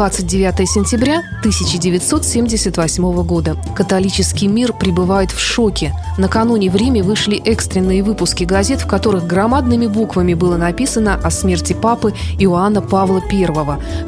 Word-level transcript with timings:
29 0.00 0.66
сентября 0.66 1.18
1978 1.40 3.22
года. 3.22 3.58
Католический 3.76 4.46
мир 4.46 4.72
пребывает 4.72 5.30
в 5.30 5.38
шоке. 5.38 5.92
Накануне 6.16 6.70
в 6.70 6.76
Риме 6.76 7.02
вышли 7.02 7.36
экстренные 7.36 8.02
выпуски 8.02 8.44
газет, 8.44 8.80
в 8.80 8.86
которых 8.86 9.26
громадными 9.26 9.86
буквами 9.86 10.32
было 10.32 10.56
написано 10.56 11.20
о 11.22 11.30
смерти 11.30 11.74
папы 11.74 12.14
Иоанна 12.38 12.80
Павла 12.80 13.20
I. 13.30 13.46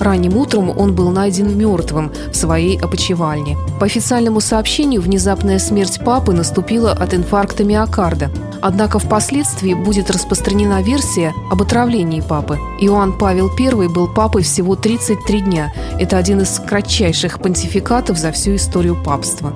Ранним 0.01 0.39
утром 0.39 0.71
он 0.71 0.95
был 0.95 1.11
найден 1.11 1.59
мертвым 1.59 2.11
в 2.33 2.37
своей 2.37 2.81
опочивальне. 2.81 3.59
По 3.79 3.85
официальному 3.85 4.41
сообщению, 4.41 5.03
внезапная 5.03 5.59
смерть 5.59 6.01
папы 6.03 6.33
наступила 6.33 6.93
от 6.93 7.13
инфаркта 7.13 7.65
миокарда. 7.65 8.31
Однако 8.63 8.99
впоследствии 9.01 9.75
будет 9.75 10.09
распространена 10.09 10.83
версия 10.83 11.35
об 11.51 11.61
отравлении 11.61 12.21
папы. 12.21 12.59
Иоанн 12.81 13.19
Павел 13.19 13.51
I 13.59 13.89
был 13.89 14.07
папой 14.07 14.43
всего 14.43 14.77
33 14.77 15.41
дня. 15.41 15.73
Это 15.99 16.19
один 16.19 16.41
из 16.41 16.59
кратчайших 16.59 17.41
понтификатов 17.41 18.19
за 18.19 18.33
всю 18.33 18.57
историю 18.57 18.97
папства. 19.03 19.53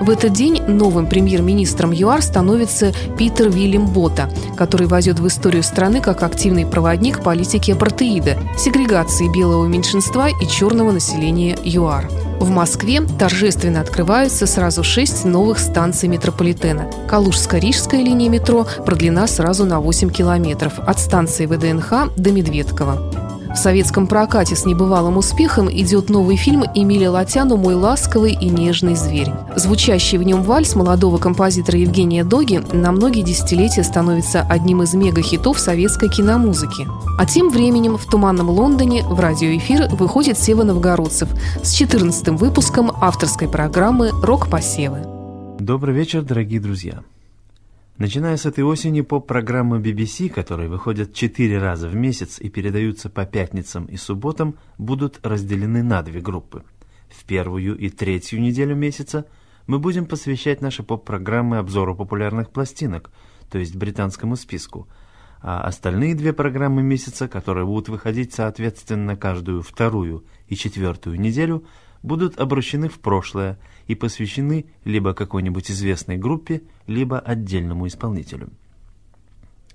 В 0.00 0.10
этот 0.10 0.32
день 0.32 0.60
новым 0.66 1.06
премьер-министром 1.06 1.92
ЮАР 1.92 2.20
становится 2.20 2.92
Питер 3.16 3.48
Вильям 3.48 3.86
Бота, 3.86 4.28
который 4.56 4.86
войдет 4.86 5.18
в 5.18 5.26
историю 5.26 5.62
страны 5.62 6.00
как 6.00 6.22
активный 6.22 6.66
проводник 6.66 7.22
политики 7.22 7.70
апартеида, 7.70 8.36
сегрегации 8.58 9.32
белого 9.32 9.66
меньшинства 9.66 10.28
и 10.28 10.46
черного 10.46 10.92
населения 10.92 11.56
ЮАР. 11.64 12.10
В 12.40 12.50
Москве 12.50 13.00
торжественно 13.18 13.80
открываются 13.80 14.46
сразу 14.46 14.84
шесть 14.84 15.24
новых 15.24 15.58
станций 15.58 16.08
метрополитена. 16.08 16.90
Калужско-Рижская 17.08 18.02
линия 18.02 18.28
метро 18.28 18.66
продлена 18.84 19.26
сразу 19.26 19.64
на 19.64 19.80
8 19.80 20.10
километров 20.10 20.80
от 20.80 20.98
станции 20.98 21.46
ВДНХ 21.46 22.14
до 22.16 22.30
Медведкова. 22.30 23.23
В 23.54 23.56
советском 23.56 24.08
прокате 24.08 24.56
с 24.56 24.66
небывалым 24.66 25.16
успехом 25.16 25.70
идет 25.70 26.10
новый 26.10 26.36
фильм 26.36 26.64
Эмиля 26.74 27.12
Латяну 27.12 27.56
«Мой 27.56 27.74
ласковый 27.74 28.32
и 28.32 28.50
нежный 28.50 28.96
зверь». 28.96 29.30
Звучащий 29.54 30.18
в 30.18 30.24
нем 30.24 30.42
вальс 30.42 30.74
молодого 30.74 31.18
композитора 31.18 31.78
Евгения 31.78 32.24
Доги 32.24 32.60
на 32.72 32.90
многие 32.90 33.22
десятилетия 33.22 33.84
становится 33.84 34.42
одним 34.42 34.82
из 34.82 34.92
мегахитов 34.94 35.60
советской 35.60 36.08
киномузыки. 36.08 36.86
А 37.16 37.24
тем 37.26 37.48
временем 37.48 37.96
в 37.96 38.04
«Туманном 38.06 38.50
Лондоне» 38.50 39.04
в 39.04 39.18
радиоэфир 39.20 39.88
выходит 39.94 40.36
Сева 40.36 40.64
Новгородцев 40.64 41.28
с 41.62 41.72
14 41.74 42.28
выпуском 42.30 42.90
авторской 43.00 43.48
программы 43.48 44.10
«Рок-посевы». 44.20 45.06
Добрый 45.60 45.94
вечер, 45.94 46.22
дорогие 46.22 46.58
друзья. 46.58 47.04
Начиная 47.96 48.36
с 48.36 48.44
этой 48.44 48.64
осени 48.64 49.02
поп-программы 49.02 49.78
BBC, 49.78 50.28
которые 50.28 50.68
выходят 50.68 51.14
четыре 51.14 51.58
раза 51.58 51.88
в 51.88 51.94
месяц 51.94 52.40
и 52.40 52.50
передаются 52.50 53.08
по 53.08 53.24
пятницам 53.24 53.84
и 53.84 53.96
субботам, 53.96 54.56
будут 54.78 55.24
разделены 55.24 55.84
на 55.84 56.02
две 56.02 56.20
группы. 56.20 56.64
В 57.08 57.24
первую 57.24 57.78
и 57.78 57.90
третью 57.90 58.40
неделю 58.40 58.74
месяца 58.74 59.26
мы 59.68 59.78
будем 59.78 60.06
посвящать 60.06 60.60
наши 60.60 60.82
поп-программы 60.82 61.58
обзору 61.58 61.94
популярных 61.94 62.50
пластинок, 62.50 63.12
то 63.48 63.58
есть 63.58 63.76
британскому 63.76 64.34
списку, 64.34 64.88
а 65.40 65.60
остальные 65.60 66.16
две 66.16 66.32
программы 66.32 66.82
месяца, 66.82 67.28
которые 67.28 67.64
будут 67.64 67.88
выходить 67.88 68.34
соответственно 68.34 69.16
каждую 69.16 69.62
вторую 69.62 70.24
и 70.48 70.56
четвертую 70.56 71.20
неделю, 71.20 71.64
будут 72.04 72.38
обращены 72.38 72.88
в 72.88 73.00
прошлое 73.00 73.58
и 73.86 73.94
посвящены 73.94 74.66
либо 74.84 75.14
какой-нибудь 75.14 75.70
известной 75.70 76.18
группе, 76.18 76.62
либо 76.86 77.18
отдельному 77.18 77.86
исполнителю. 77.86 78.50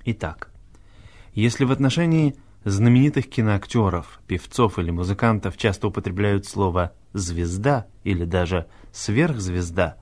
Итак, 0.06 0.52
если 1.34 1.66
в 1.66 1.72
отношении 1.72 2.36
знаменитых 2.66 3.28
киноактеров, 3.28 4.22
певцов 4.28 4.78
или 4.78 4.92
музыкантов 4.92 5.58
часто 5.58 5.88
употребляют 5.88 6.46
слово 6.46 6.94
«звезда» 7.14 7.88
или 8.04 8.26
даже 8.26 8.68
«сверхзвезда», 8.92 9.98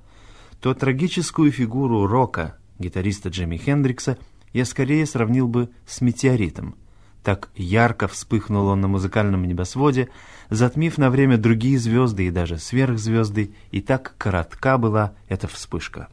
то 0.59 0.73
трагическую 0.73 1.51
фигуру 1.51 2.07
рока, 2.07 2.57
гитариста 2.77 3.29
Джимми 3.29 3.55
Хендрикса, 3.55 4.17
я 4.51 4.65
скорее 4.65 5.05
сравнил 5.05 5.47
бы 5.47 5.69
с 5.85 6.01
метеоритом– 6.01 6.75
так 7.27 7.49
ярко 7.55 8.07
вспыхнул 8.07 8.67
он 8.67 8.79
на 8.79 8.87
музыкальном 8.87 9.43
небосводе, 9.43 10.07
затмив 10.49 10.97
на 10.97 11.09
время 11.09 11.37
другие 11.37 11.77
звезды 11.77 12.27
и 12.27 12.31
даже 12.31 12.57
сверхзвезды, 12.57 13.53
и 13.69 13.81
так 13.81 14.15
коротка 14.17 14.77
была 14.77 15.13
эта 15.27 15.49
вспышка. 15.49 16.07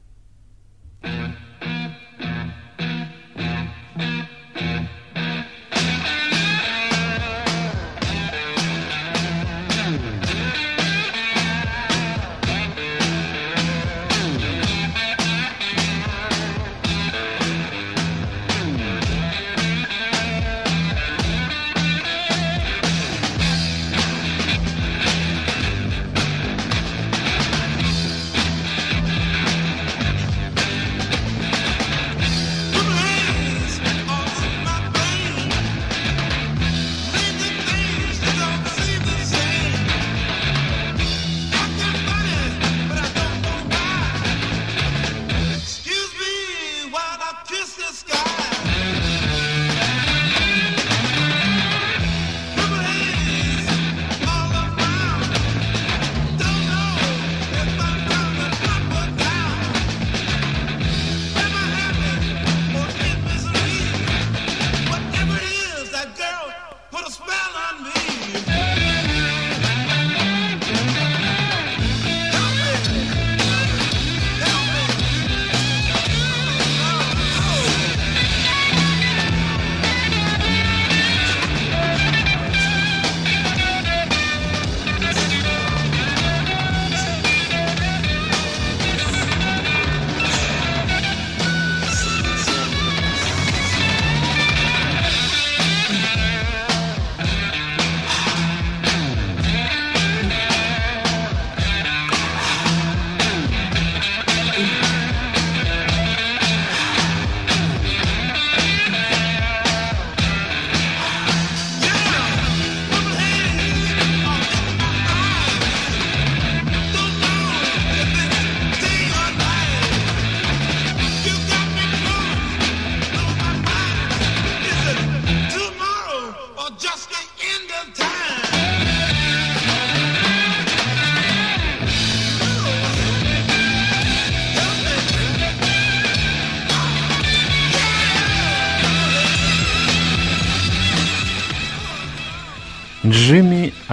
Thank 1.05 1.39
you. 1.39 1.44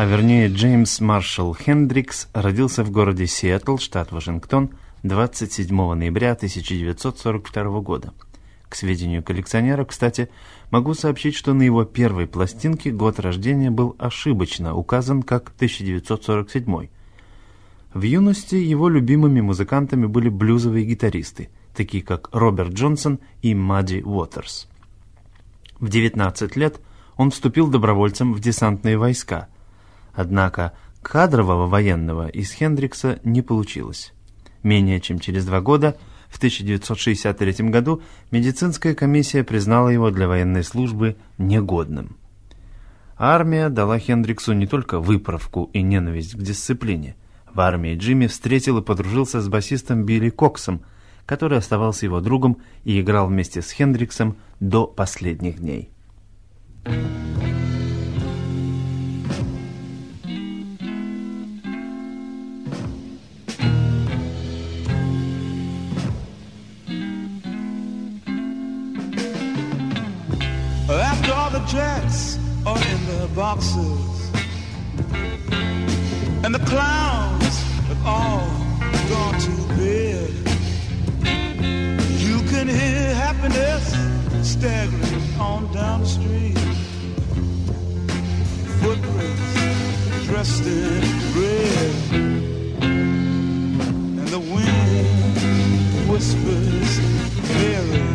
А 0.01 0.05
вернее 0.05 0.47
Джеймс 0.47 0.99
Маршалл 0.99 1.53
Хендрикс, 1.53 2.27
родился 2.33 2.83
в 2.83 2.89
городе 2.89 3.27
Сиэтл, 3.27 3.77
штат 3.77 4.11
Вашингтон, 4.11 4.71
27 5.03 5.93
ноября 5.93 6.31
1942 6.31 7.81
года. 7.81 8.11
К 8.67 8.73
сведению 8.73 9.21
коллекционера, 9.21 9.85
кстати, 9.85 10.29
могу 10.71 10.95
сообщить, 10.95 11.35
что 11.35 11.53
на 11.53 11.61
его 11.61 11.85
первой 11.85 12.25
пластинке 12.25 12.89
год 12.89 13.19
рождения 13.19 13.69
был 13.69 13.95
ошибочно 13.99 14.73
указан 14.73 15.21
как 15.21 15.51
1947. 15.55 16.87
В 17.93 18.01
юности 18.01 18.55
его 18.55 18.89
любимыми 18.89 19.41
музыкантами 19.41 20.07
были 20.07 20.29
блюзовые 20.29 20.83
гитаристы, 20.83 21.49
такие 21.75 22.01
как 22.01 22.29
Роберт 22.31 22.73
Джонсон 22.73 23.19
и 23.43 23.53
Мадди 23.53 24.01
Уотерс. 24.03 24.67
В 25.79 25.89
19 25.89 26.55
лет 26.55 26.81
он 27.17 27.29
вступил 27.29 27.67
добровольцем 27.67 28.33
в 28.33 28.39
десантные 28.39 28.97
войска, 28.97 29.47
однако 30.13 30.73
кадрового 31.01 31.67
военного 31.67 32.27
из 32.27 32.51
Хендрикса 32.51 33.19
не 33.23 33.41
получилось. 33.41 34.13
Менее 34.63 34.99
чем 35.01 35.19
через 35.19 35.45
два 35.45 35.61
года, 35.61 35.97
в 36.29 36.37
1963 36.37 37.69
году, 37.69 38.01
медицинская 38.31 38.95
комиссия 38.95 39.43
признала 39.43 39.89
его 39.89 40.11
для 40.11 40.27
военной 40.27 40.63
службы 40.63 41.17
негодным. 41.37 42.17
Армия 43.17 43.69
дала 43.69 43.99
Хендриксу 43.99 44.53
не 44.53 44.65
только 44.65 44.99
выправку 44.99 45.69
и 45.73 45.81
ненависть 45.81 46.35
к 46.35 46.41
дисциплине. 46.41 47.15
В 47.53 47.59
армии 47.59 47.95
Джимми 47.95 48.27
встретил 48.27 48.77
и 48.77 48.81
подружился 48.81 49.41
с 49.41 49.49
басистом 49.49 50.05
Билли 50.05 50.29
Коксом, 50.29 50.81
который 51.25 51.57
оставался 51.57 52.05
его 52.05 52.21
другом 52.21 52.57
и 52.83 52.99
играл 53.01 53.27
вместе 53.27 53.61
с 53.61 53.71
Хендриксом 53.71 54.37
до 54.59 54.87
последних 54.87 55.59
дней. 55.59 55.91
After 56.83 57.43
all 57.43 57.50
the 71.71 72.37
are 72.65 72.77
in 72.77 73.05
their 73.05 73.27
boxes. 73.29 74.31
And 76.43 76.53
the 76.53 76.63
clowns 76.65 77.55
have 77.87 78.05
all 78.05 78.45
gone 79.09 79.39
to 79.39 79.51
bed. 79.77 80.31
You 82.19 82.39
can 82.49 82.67
hear 82.67 83.15
happiness 83.15 83.95
staggering 84.45 85.23
on 85.39 85.71
down 85.71 86.01
the 86.01 86.07
street. 86.07 86.57
Footprints 88.81 90.25
dressed 90.25 90.65
in 90.65 91.01
red. 91.39 91.95
And 94.19 94.27
the 94.27 94.39
wind 94.39 96.09
whispers 96.09 96.99
Mary 97.53 98.10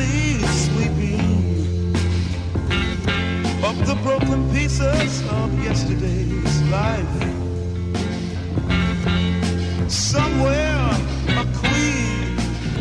is 0.00 0.66
sweeping 0.66 1.94
up 3.64 3.76
the 3.86 3.94
broken 4.02 4.50
pieces 4.52 5.22
of 5.30 5.48
yesterday's 5.62 6.62
life. 6.70 7.16
Somewhere 9.90 10.90
a 11.42 11.44
queen 11.60 12.38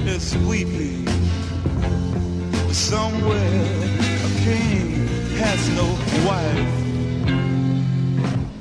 is 0.08 0.36
weeping. 0.50 1.08
Somewhere 2.72 3.66
a 4.28 4.32
king 4.44 5.08
has 5.38 5.70
no 5.80 5.88
wife. 6.28 6.74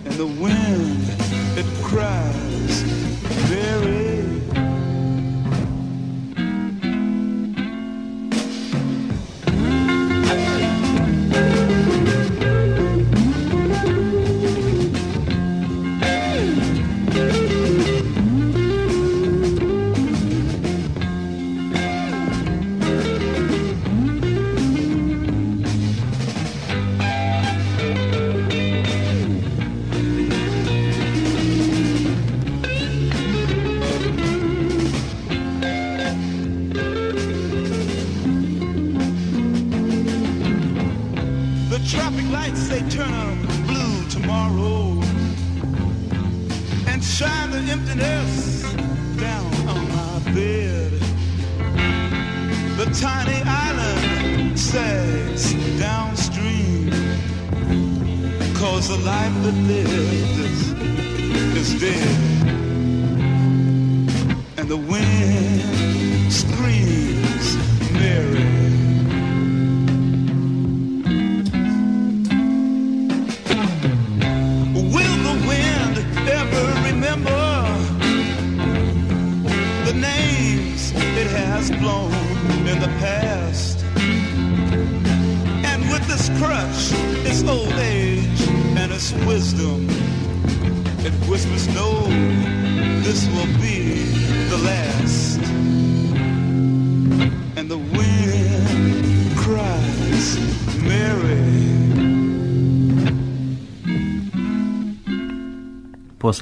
And 0.07 0.15
the 0.15 0.27
wind, 0.27 0.84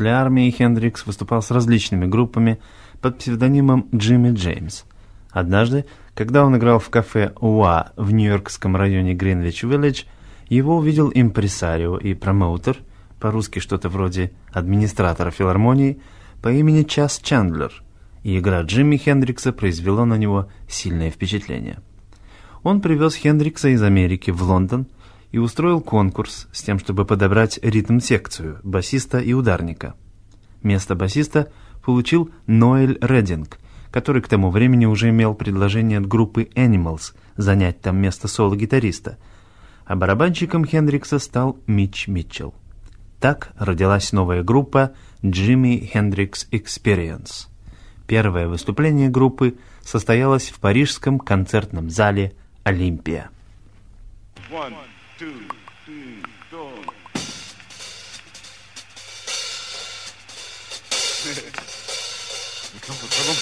После 0.02 0.14
армии 0.14 0.50
Хендрикс 0.50 1.06
выступал 1.06 1.42
с 1.42 1.52
различными 1.52 2.06
группами 2.06 2.58
под 3.00 3.18
псевдонимом 3.18 3.86
Джимми 3.94 4.34
Джеймс. 4.34 4.82
Однажды, 5.30 5.84
когда 6.16 6.44
он 6.44 6.56
играл 6.56 6.80
в 6.80 6.90
кафе 6.90 7.32
«Уа» 7.40 7.92
в 7.94 8.12
нью-йоркском 8.12 8.74
районе 8.74 9.14
Гринвич-Виллидж, 9.14 10.06
его 10.48 10.78
увидел 10.78 11.12
импресарио 11.14 11.98
и 11.98 12.14
промоутер, 12.14 12.78
по-русски 13.20 13.60
что-то 13.60 13.88
вроде 13.88 14.32
администратора 14.50 15.30
филармонии, 15.30 16.00
по 16.42 16.48
имени 16.48 16.82
Час 16.82 17.20
Чандлер, 17.22 17.72
и 18.24 18.36
игра 18.36 18.62
Джимми 18.62 18.96
Хендрикса 18.96 19.52
произвела 19.52 20.04
на 20.04 20.18
него 20.18 20.48
сильное 20.68 21.12
впечатление. 21.12 21.78
Он 22.64 22.80
привез 22.80 23.14
Хендрикса 23.14 23.68
из 23.68 23.80
Америки 23.84 24.32
в 24.32 24.42
Лондон 24.42 24.88
и 25.32 25.38
устроил 25.38 25.80
конкурс 25.80 26.46
с 26.52 26.62
тем, 26.62 26.78
чтобы 26.78 27.04
подобрать 27.04 27.58
ритм-секцию 27.62 28.60
басиста 28.62 29.18
и 29.18 29.32
ударника. 29.32 29.94
Место 30.62 30.94
басиста 30.94 31.50
получил 31.82 32.30
Ноэль 32.46 32.98
Рединг, 33.00 33.58
который 33.90 34.22
к 34.22 34.28
тому 34.28 34.50
времени 34.50 34.86
уже 34.86 35.08
имел 35.08 35.34
предложение 35.34 35.98
от 35.98 36.06
группы 36.06 36.44
Animals 36.54 37.14
занять 37.36 37.80
там 37.80 37.96
место 37.96 38.28
соло-гитариста, 38.28 39.18
а 39.84 39.96
барабанщиком 39.96 40.64
Хендрикса 40.64 41.18
стал 41.18 41.58
Митч 41.66 42.06
Митчелл. 42.06 42.54
Так 43.18 43.52
родилась 43.56 44.12
новая 44.12 44.42
группа 44.42 44.92
Jimmy 45.22 45.90
Hendrix 45.92 46.48
Experience. 46.50 47.48
Первое 48.06 48.48
выступление 48.48 49.08
группы 49.08 49.56
состоялось 49.82 50.50
в 50.50 50.60
парижском 50.60 51.18
концертном 51.18 51.88
зале 51.88 52.34
«Олимпия». 52.64 53.30
One, 54.50 54.74
two, 55.22 55.46
three, 55.84 56.18
four. 56.50 56.72
Come 62.80 62.96
to 62.96 63.06
trouble. 63.08 63.36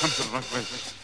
Come 0.00 0.10
to 0.10 0.22
the 0.22 0.28
rock 0.32 0.44
place. 0.44 0.96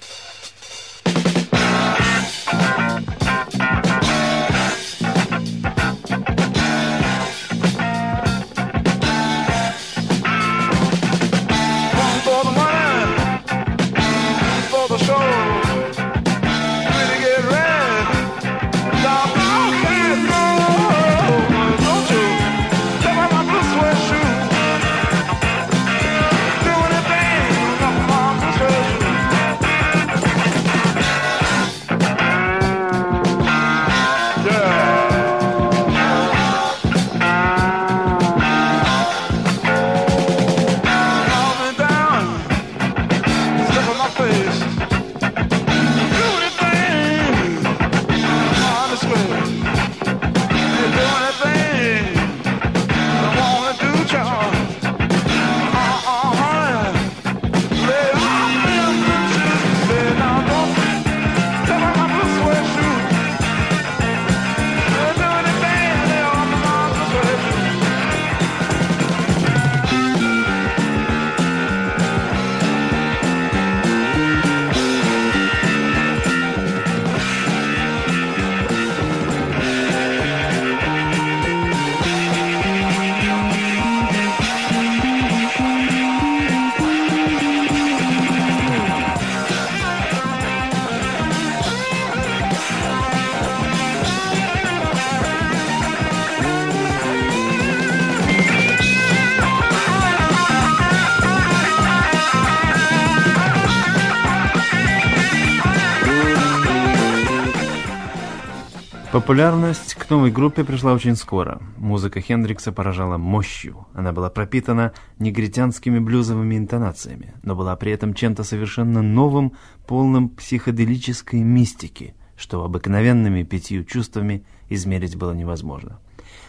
Популярность 109.33 109.95
к 109.95 110.11
новой 110.11 110.31
группе 110.31 110.63
пришла 110.63 110.93
очень 110.93 111.17
скоро. 111.17 111.63
Музыка 111.79 112.21
Хендрикса 112.21 112.71
поражала 112.71 113.17
мощью. 113.17 113.87
Она 113.95 114.13
была 114.13 114.29
пропитана 114.29 114.93
негритянскими 115.19 116.01
блюзовыми 116.01 116.59
интонациями, 116.59 117.33
но 117.43 117.57
была 117.57 117.75
при 117.77 117.93
этом 117.93 118.13
чем-то 118.13 118.45
совершенно 118.45 119.01
новым, 119.01 119.55
полным 119.87 120.29
психоделической 120.29 121.41
мистики, 121.41 122.15
что 122.37 122.63
обыкновенными 122.63 123.43
пятью 123.43 123.85
чувствами 123.85 124.45
измерить 124.69 125.17
было 125.17 125.33
невозможно. 125.33 125.99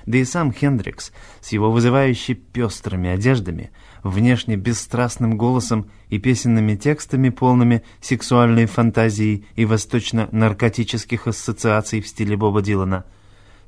Да 0.06 0.18
и 0.18 0.26
сам 0.26 0.52
Хендрикс 0.52 1.14
с 1.40 1.54
его 1.54 1.72
вызывающей 1.72 2.36
пестрыми 2.36 3.10
одеждами, 3.10 3.72
внешне 4.04 4.56
бесстрастным 4.56 5.38
голосом 5.38 5.90
и 6.10 6.20
песенными 6.20 6.76
текстами, 6.76 7.30
полными 7.30 7.84
сексуальной 8.02 8.66
фантазии 8.66 9.46
и 9.56 9.66
восточно-наркотических 9.66 11.28
ассоциаций 11.28 12.02
в 12.02 12.08
стиле 12.08 12.38
Боба 12.38 12.62
Дилана, 12.62 13.06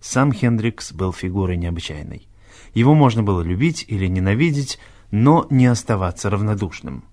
сам 0.01 0.31
Хендрикс 0.31 0.91
был 0.93 1.13
фигурой 1.13 1.57
необычайной. 1.57 2.27
Его 2.73 2.93
можно 2.93 3.23
было 3.23 3.41
любить 3.41 3.85
или 3.87 4.07
ненавидеть, 4.07 4.79
но 5.09 5.47
не 5.49 5.65
оставаться 5.65 6.29
равнодушным. 6.29 7.05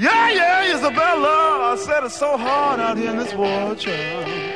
Yeah, 0.00 0.30
yeah, 0.30 0.76
Isabella. 0.76 1.72
I 1.72 1.76
said 1.76 2.04
it's 2.04 2.18
so 2.18 2.38
hard 2.38 2.80
out 2.80 2.96
here 2.96 3.10
in 3.10 3.18
this 3.18 3.34
world, 3.34 3.78
child. 3.78 4.49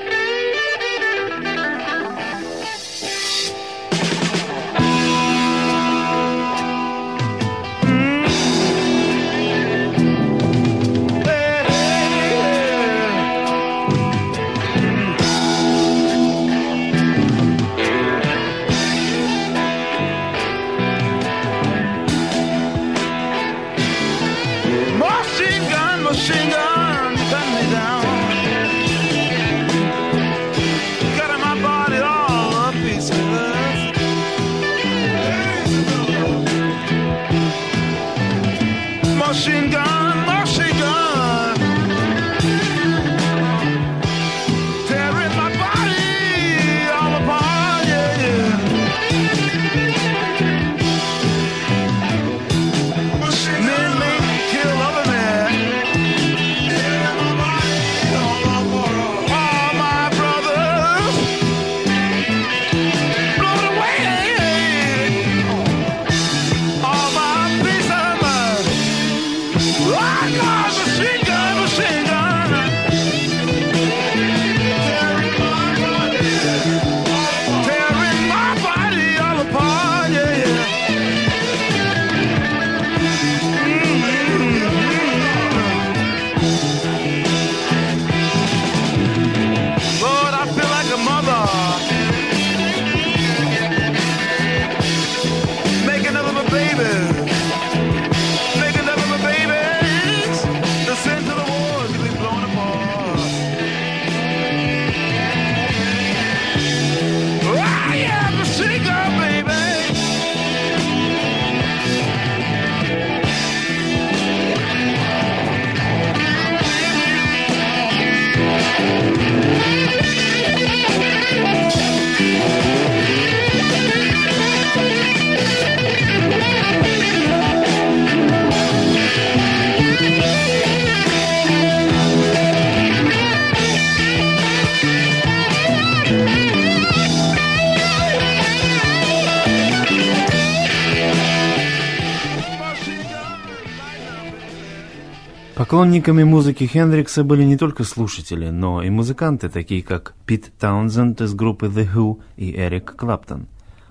Поклонниками 145.64 146.25
музыки 146.25 146.64
Хендрикса 146.64 147.25
были 147.25 147.42
не 147.42 147.56
только 147.56 147.85
слушатели, 147.85 148.50
но 148.50 148.83
и 148.83 148.90
музыканты, 148.90 149.49
такие 149.49 149.83
как 149.83 150.14
Пит 150.26 150.52
Таунзенд 150.59 151.23
из 151.23 151.33
группы 151.33 151.68
The 151.68 151.90
Who 151.90 152.21
и 152.37 152.54
Эрик 152.54 152.94
Клаптон. 152.97 153.47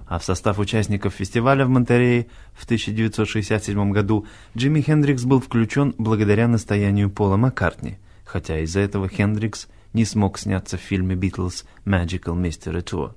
А 0.06 0.20
в 0.20 0.24
состав 0.24 0.60
участников 0.60 1.16
фестиваля 1.16 1.66
в 1.66 1.70
Монтерее 1.70 2.28
в 2.54 2.66
1967 2.66 3.92
году 3.92 4.28
Джимми 4.56 4.82
Хендрикс 4.82 5.24
был 5.24 5.42
включен 5.42 5.96
благодаря 5.98 6.48
настоянию 6.48 7.10
Пола 7.10 7.38
Маккартни, 7.38 7.98
хотя 8.24 8.60
из-за 8.60 8.82
этого 8.82 9.10
Хендрикс 9.10 9.68
не 9.94 10.06
смог 10.06 10.38
сняться 10.38 10.78
в 10.78 10.82
фильме 10.82 11.16
«Битлз 11.16 11.66
Magical 11.88 12.40
Mystery 12.40 12.84
Tour». 12.84 13.14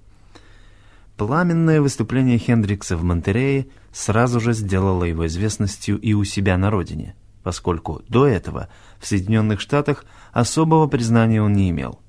Пламенное 1.19 1.83
выступление 1.83 2.39
Хендрикса 2.39 2.97
в 2.97 3.05
Монтерее 3.05 3.67
сразу 3.93 4.41
же 4.41 4.55
сделало 4.55 5.05
его 5.05 5.27
известностью 5.27 6.01
и 6.01 6.15
у 6.15 6.25
себя 6.25 6.57
на 6.57 6.71
родине, 6.71 7.17
поскольку 7.47 8.03
до 8.09 8.27
этого 8.27 8.69
в 8.99 9.07
Соединенных 9.07 9.61
Штатах 9.61 10.05
особого 10.33 10.89
признания 10.89 11.41
он 11.41 11.53
не 11.53 11.71
имел. 11.71 12.01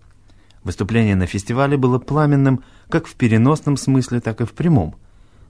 Выступление 0.64 1.16
на 1.16 1.28
фестивале 1.28 1.78
было 1.78 2.00
пламенным 2.00 2.64
как 2.90 3.06
в 3.06 3.14
переносном 3.14 3.78
смысле, 3.78 4.20
так 4.20 4.42
и 4.42 4.46
в 4.46 4.54
прямом. 4.54 4.96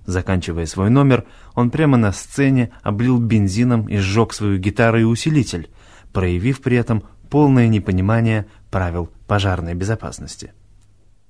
Заканчивая 0.06 0.66
свой 0.66 0.90
номер, 0.90 1.24
он 1.56 1.70
прямо 1.70 1.96
на 1.96 2.12
сцене 2.12 2.72
облил 2.84 3.18
бензином 3.18 3.88
и 3.88 3.96
сжег 3.96 4.34
свою 4.34 4.58
гитару 4.58 5.00
и 5.00 5.04
усилитель, 5.04 5.70
проявив 6.12 6.62
при 6.62 6.76
этом 6.76 7.04
полное 7.30 7.70
непонимание 7.70 8.46
правил 8.70 9.10
пожарной 9.26 9.74
безопасности. 9.74 10.52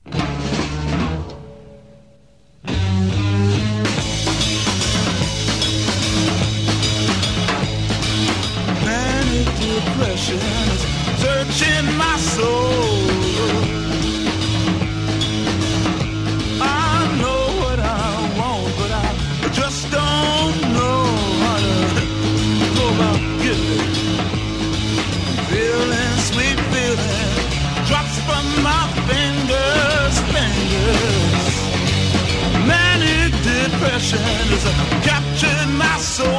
Manic 0.06 0.37
has 34.16 35.06
captured 35.06 35.68
my 35.78 35.98
soul. 35.98 36.37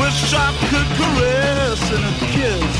Wish 0.00 0.34
I 0.34 0.48
could 0.70 0.88
caress 0.98 1.82
and 1.94 2.04
a 2.10 2.14
kiss. 2.34 2.74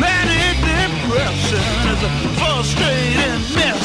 Manic 0.00 0.56
depression 0.72 1.68
is 1.92 2.00
a 2.02 2.12
frustrating 2.38 3.40
mess. 3.56 3.84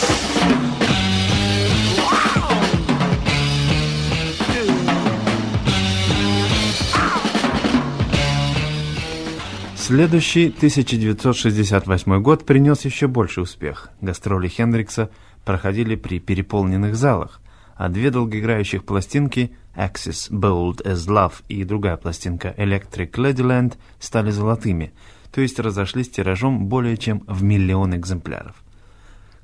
Следующий 9.75 10.49
1968 10.49 12.21
год 12.21 12.45
принес 12.45 12.85
еще 12.85 13.07
больший 13.07 13.41
успех. 13.41 13.89
Гастроли 14.01 14.47
Хендрикса 14.47 15.09
проходили 15.43 15.95
при 15.95 16.19
переполненных 16.19 16.95
залах, 16.95 17.41
а 17.79 17.87
две 17.87 18.11
долгоиграющих 18.11 18.83
пластинки 18.83 19.53
Axis 19.73 20.29
Bold 20.29 20.83
as 20.83 21.07
Love 21.07 21.35
и 21.47 21.63
другая 21.63 21.95
пластинка 21.95 22.53
Electric 22.57 23.11
Ladyland 23.11 23.75
стали 23.99 24.31
золотыми, 24.31 24.91
то 25.31 25.39
есть 25.39 25.59
разошлись 25.59 26.09
тиражом 26.09 26.65
более 26.65 26.97
чем 26.97 27.23
в 27.25 27.41
миллион 27.41 27.95
экземпляров. 27.95 28.61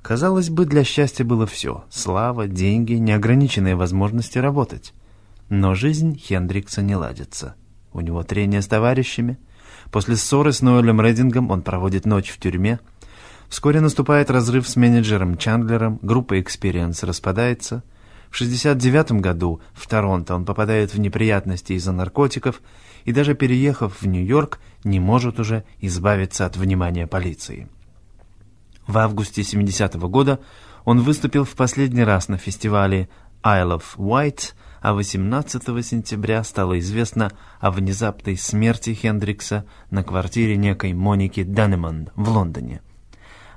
Казалось 0.02 0.50
бы, 0.50 0.66
для 0.66 0.84
счастья 0.84 1.24
было 1.24 1.48
все– 1.48 1.86
слава, 1.90 2.48
деньги, 2.48 2.96
неограниченные 2.96 3.78
возможности 3.78 4.38
работать. 4.38 4.94
Но 5.48 5.74
жизнь 5.74 6.18
Хендрикса 6.18 6.82
не 6.82 6.98
ладится. 6.98 7.56
У 7.94 8.02
него 8.02 8.22
трение 8.24 8.62
с 8.62 8.68
товарищами. 8.68 9.38
После 9.92 10.18
ссоры 10.18 10.52
с 10.52 10.62
Ноэлем 10.62 11.00
Редингом 11.00 11.52
он 11.52 11.62
проводит 11.62 12.06
ночь 12.06 12.32
в 12.32 12.40
тюрьме. 12.40 12.82
Вскоре 13.48 13.80
наступает 13.80 14.30
разрыв 14.30 14.68
с 14.68 14.76
менеджером 14.76 15.38
Чандлером, 15.38 16.00
группа 16.02 16.38
Experience 16.38 17.06
распадается. 17.06 17.82
В 18.36 18.38
69 18.38 19.22
году 19.22 19.62
в 19.74 19.88
Торонто 19.88 20.36
он 20.36 20.44
попадает 20.44 20.94
в 20.94 21.00
неприятности 21.00 21.72
из-за 21.72 21.94
наркотиков 21.94 22.62
и 23.06 23.14
даже 23.14 23.34
переехав 23.34 24.02
в 24.02 24.06
Нью-Йорк, 24.06 24.60
не 24.84 25.00
может 25.00 25.40
уже 25.40 25.64
избавиться 25.80 26.46
от 26.46 26.58
внимания 26.58 27.08
полиции. 27.08 27.70
В 28.88 28.98
августе 28.98 29.42
70 29.42 29.96
-го 29.96 30.10
года 30.10 30.42
он 30.84 31.00
выступил 31.00 31.46
в 31.46 31.56
последний 31.56 32.04
раз 32.04 32.28
на 32.28 32.38
фестивале 32.38 33.08
Isle 33.42 33.80
of 33.80 33.84
Wight, 33.96 34.54
а 34.82 34.94
18 34.94 35.82
сентября 35.82 36.44
стало 36.44 36.78
известно 36.80 37.32
о 37.62 37.72
внезапной 37.72 38.36
смерти 38.36 38.94
Хендрикса 38.94 39.64
на 39.92 40.04
квартире 40.04 40.58
некой 40.58 40.92
Моники 40.92 41.44
Даннеман 41.44 42.10
в 42.18 42.28
Лондоне. 42.28 42.82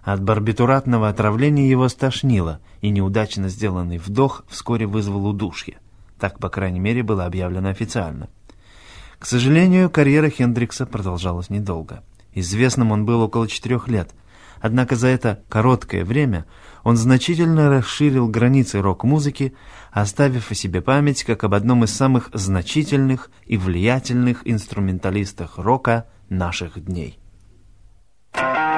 От 0.08 0.22
барбитуратного 0.22 1.10
отравления 1.10 1.68
его 1.68 1.86
стошнило, 1.90 2.60
и 2.80 2.88
неудачно 2.88 3.50
сделанный 3.50 3.98
вдох 3.98 4.42
вскоре 4.48 4.86
вызвал 4.86 5.26
удушье. 5.26 5.80
Так, 6.18 6.38
по 6.38 6.48
крайней 6.48 6.80
мере, 6.80 7.02
было 7.02 7.26
объявлено 7.26 7.68
официально. 7.68 8.30
К 9.18 9.26
сожалению, 9.26 9.90
карьера 9.90 10.30
Хендрикса 10.30 10.86
продолжалась 10.86 11.50
недолго. 11.50 12.04
Известным 12.32 12.90
он 12.90 13.04
был 13.04 13.20
около 13.20 13.46
четырех 13.46 13.86
лет, 13.86 14.08
однако 14.62 14.96
за 14.96 15.08
это 15.08 15.42
короткое 15.50 16.06
время 16.06 16.46
он 16.84 16.96
значительно 16.96 17.68
расширил 17.68 18.28
границы 18.28 18.80
рок-музыки, 18.80 19.52
оставив 19.92 20.50
о 20.50 20.54
себе 20.54 20.80
память 20.80 21.22
как 21.22 21.44
об 21.44 21.52
одном 21.52 21.84
из 21.84 21.92
самых 21.94 22.30
значительных 22.32 23.30
и 23.44 23.58
влиятельных 23.58 24.40
инструменталистах 24.46 25.58
рока 25.58 26.06
наших 26.30 26.82
дней. 26.82 27.18
Thank 28.32 28.77